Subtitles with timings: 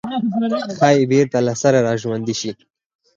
[0.75, 2.51] ښايي بېرته له سره راژوندي شي.